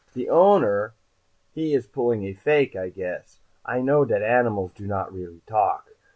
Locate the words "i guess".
2.75-3.39